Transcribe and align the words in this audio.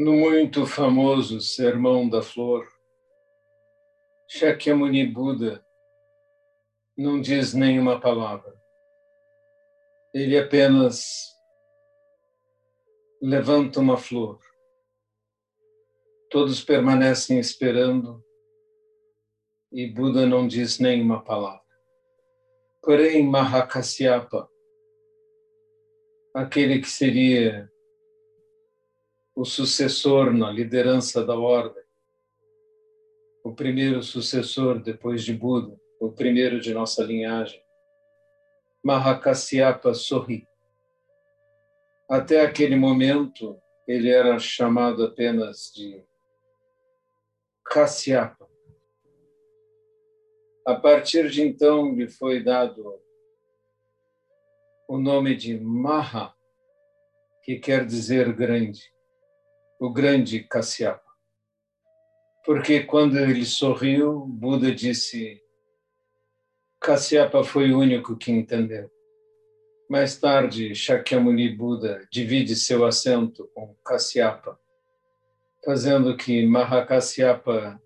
No 0.00 0.12
muito 0.12 0.64
famoso 0.64 1.40
Sermão 1.40 2.08
da 2.08 2.22
Flor, 2.22 2.64
Shakyamuni 4.28 5.04
Buda 5.04 5.66
não 6.96 7.20
diz 7.20 7.52
nenhuma 7.52 8.00
palavra. 8.00 8.54
Ele 10.14 10.38
apenas 10.38 11.36
levanta 13.20 13.80
uma 13.80 13.96
flor. 13.96 14.38
Todos 16.30 16.62
permanecem 16.62 17.40
esperando 17.40 18.24
e 19.72 19.84
Buda 19.84 20.24
não 20.24 20.46
diz 20.46 20.78
nenhuma 20.78 21.24
palavra. 21.24 21.66
Porém, 22.84 23.26
Mahakasyapa, 23.26 24.48
aquele 26.36 26.78
que 26.78 26.88
seria 26.88 27.68
o 29.38 29.44
sucessor 29.44 30.34
na 30.34 30.50
liderança 30.50 31.24
da 31.24 31.38
ordem, 31.38 31.84
o 33.44 33.54
primeiro 33.54 34.02
sucessor 34.02 34.82
depois 34.82 35.22
de 35.22 35.32
Buda, 35.32 35.80
o 36.00 36.10
primeiro 36.10 36.58
de 36.58 36.74
nossa 36.74 37.04
linhagem, 37.04 37.62
Mahakasyapa 38.82 39.94
sorri. 39.94 40.44
Até 42.10 42.40
aquele 42.40 42.74
momento, 42.74 43.56
ele 43.86 44.10
era 44.10 44.40
chamado 44.40 45.04
apenas 45.04 45.70
de 45.72 46.04
Kasyapa. 47.64 48.50
A 50.66 50.74
partir 50.74 51.30
de 51.30 51.42
então, 51.42 51.94
lhe 51.94 52.08
foi 52.08 52.42
dado 52.42 53.00
o 54.88 54.98
nome 54.98 55.36
de 55.36 55.60
Maha, 55.60 56.34
que 57.44 57.56
quer 57.60 57.86
dizer 57.86 58.32
grande 58.34 58.97
o 59.78 59.90
grande 59.90 60.40
Kasyapa. 60.40 61.08
Porque 62.44 62.82
quando 62.82 63.18
ele 63.18 63.44
sorriu, 63.44 64.20
Buda 64.26 64.74
disse: 64.74 65.40
Kasyapa 66.80 67.44
foi 67.44 67.72
o 67.72 67.78
único 67.78 68.16
que 68.16 68.32
entendeu. 68.32 68.90
Mais 69.88 70.18
tarde, 70.18 70.74
Shakyamuni 70.74 71.48
Buda 71.48 72.06
divide 72.10 72.54
seu 72.56 72.84
assento 72.84 73.50
com 73.54 73.74
Kasyapa, 73.84 74.58
fazendo 75.64 76.16
que 76.16 76.44
Mahakasyapa 76.44 77.80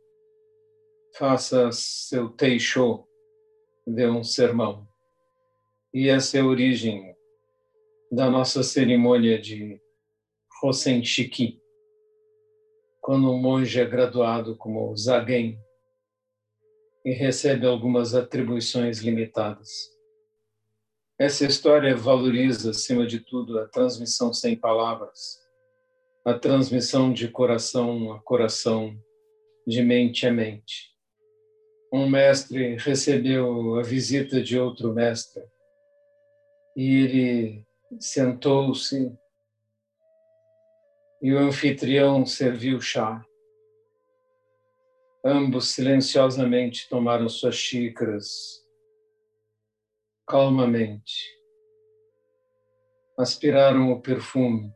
faça 1.17 1.71
seu 1.73 2.29
Teisho, 2.31 3.07
dê 3.87 4.09
um 4.09 4.25
sermão. 4.25 4.89
E 5.93 6.09
essa 6.09 6.39
é 6.39 6.41
a 6.41 6.47
origem 6.47 7.15
da 8.11 8.31
nossa 8.31 8.63
cerimônia 8.63 9.39
de 9.39 9.81
Hosen 10.63 11.05
Shiki 11.05 11.62
quando 13.03 13.33
um 13.33 13.37
monge 13.37 13.81
é 13.81 13.85
graduado 13.85 14.57
como 14.57 14.97
zagen 14.97 15.59
e 17.05 17.11
recebe 17.11 17.67
algumas 17.67 18.15
atribuições 18.15 19.01
limitadas. 19.01 19.69
Essa 21.19 21.45
história 21.45 21.97
valoriza, 21.97 22.71
acima 22.71 23.05
de 23.05 23.19
tudo, 23.19 23.59
a 23.59 23.67
transmissão 23.67 24.33
sem 24.33 24.57
palavras, 24.57 25.41
a 26.25 26.35
transmissão 26.35 27.13
de 27.13 27.27
coração 27.27 28.13
a 28.13 28.23
coração, 28.23 28.97
de 29.67 29.83
mente 29.83 30.25
a 30.25 30.33
mente. 30.33 30.93
Um 31.93 32.09
mestre 32.09 32.77
recebeu 32.77 33.81
a 33.81 33.83
visita 33.83 34.41
de 34.41 34.57
outro 34.57 34.95
mestre 34.95 35.43
e 36.77 36.95
ele 36.95 37.67
sentou-se 37.99 39.13
e 41.23 41.33
o 41.33 41.39
anfitrião 41.39 42.27
serviu 42.27 42.81
chá. 42.81 43.25
Ambos 45.25 45.69
silenciosamente 45.69 46.89
tomaram 46.89 47.29
suas 47.29 47.55
xícaras, 47.55 48.61
calmamente. 50.27 51.41
Aspiraram 53.17 53.93
o 53.93 54.03
perfume, 54.03 54.75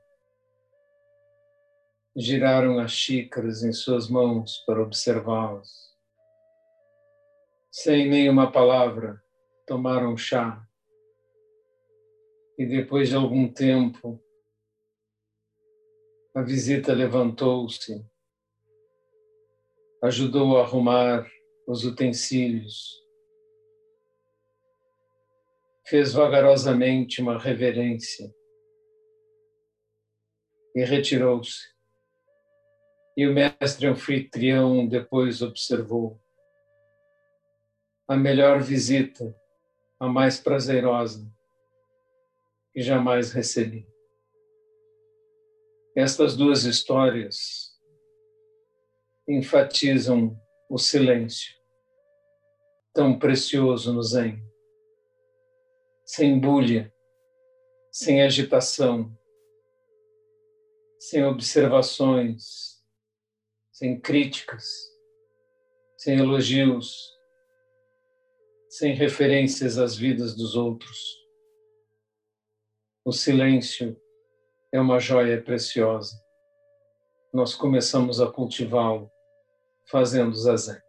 giraram 2.17 2.79
as 2.79 2.93
xícaras 2.93 3.65
em 3.65 3.73
suas 3.73 4.09
mãos 4.09 4.63
para 4.65 4.81
observá-las. 4.81 5.69
Sem 7.73 8.09
nenhuma 8.09 8.53
palavra, 8.53 9.21
tomaram 9.67 10.17
chá. 10.17 10.65
E 12.57 12.65
depois 12.65 13.09
de 13.09 13.17
algum 13.17 13.53
tempo, 13.53 14.23
a 16.37 16.43
visita 16.43 16.93
levantou-se, 16.93 18.05
ajudou 20.03 20.59
a 20.59 20.65
arrumar 20.65 21.27
os 21.67 21.87
utensílios, 21.87 23.03
fez 25.87 26.13
vagarosamente 26.13 27.23
uma 27.23 27.39
reverência 27.39 28.31
e 30.75 30.85
retirou-se. 30.85 31.75
E 33.17 33.27
o 33.27 33.33
mestre 33.33 33.87
anfitrião 33.87 34.87
depois 34.87 35.41
observou: 35.41 36.21
a 38.07 38.15
melhor 38.15 38.61
visita, 38.61 39.35
a 39.99 40.07
mais 40.07 40.39
prazerosa 40.39 41.27
que 42.75 42.83
jamais 42.83 43.33
recebi. 43.33 43.96
Estas 45.97 46.37
duas 46.37 46.65
histórias 46.65 47.75
enfatizam 49.27 50.39
o 50.69 50.77
silêncio, 50.77 51.55
tão 52.93 53.19
precioso 53.19 53.95
no 53.95 54.03
Zen. 54.03 54.39
Sem 56.05 56.39
bulha, 56.39 56.95
sem 57.91 58.23
agitação, 58.23 59.11
sem 61.01 61.25
observações, 61.25 62.85
sem 63.73 63.99
críticas, 63.99 64.67
sem 65.97 66.19
elogios, 66.19 67.11
sem 68.69 68.93
referências 68.93 69.79
às 69.79 69.97
vidas 69.97 70.37
dos 70.37 70.57
outros. 70.57 71.17
O 73.03 73.13
silêncio 73.13 73.99
é 74.73 74.81
uma 74.81 74.99
joia 74.99 75.41
preciosa. 75.41 76.21
Nós 77.33 77.55
começamos 77.55 78.21
a 78.21 78.31
cultivá-lo 78.31 79.11
fazendo 79.91 80.35
zazen. 80.35 80.86